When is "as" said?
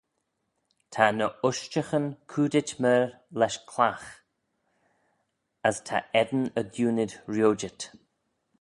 5.67-5.77